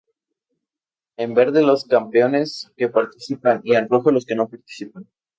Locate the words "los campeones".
1.61-2.71